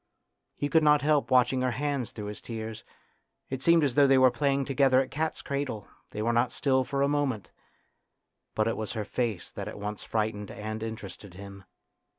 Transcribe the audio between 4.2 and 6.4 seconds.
playing together at cat's cradle; they were